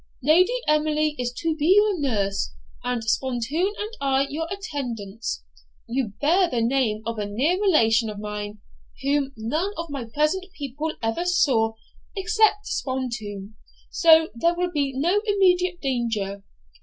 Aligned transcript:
Lady 0.23 0.59
Emily 0.67 1.13
is 1.19 1.31
to 1.31 1.55
be 1.55 1.75
your 1.75 1.99
nurse, 1.99 2.53
and 2.83 3.03
Spontoon 3.03 3.73
and 3.77 3.91
I 4.01 4.25
your 4.27 4.47
attendants. 4.49 5.43
You 5.87 6.13
bear 6.19 6.49
the 6.49 6.59
name 6.63 7.03
of 7.05 7.19
a 7.19 7.27
near 7.27 7.61
relation 7.61 8.09
of 8.09 8.17
mine, 8.17 8.61
whom 9.03 9.31
none 9.37 9.73
of 9.77 9.91
my 9.91 10.05
present 10.05 10.45
people 10.57 10.93
ever 11.03 11.23
saw, 11.25 11.73
except 12.17 12.65
Spontoon, 12.65 13.57
so 13.91 14.29
there 14.33 14.55
will 14.55 14.71
be 14.71 14.91
no 14.97 15.21
immediate 15.27 15.79
danger. 15.81 16.41